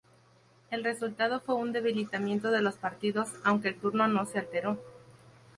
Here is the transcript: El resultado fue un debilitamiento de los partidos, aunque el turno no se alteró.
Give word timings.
El 0.71 0.83
resultado 0.83 1.41
fue 1.41 1.53
un 1.53 1.73
debilitamiento 1.73 2.49
de 2.49 2.63
los 2.63 2.73
partidos, 2.73 3.29
aunque 3.43 3.67
el 3.67 3.75
turno 3.79 4.07
no 4.07 4.25
se 4.25 4.39
alteró. 4.39 4.79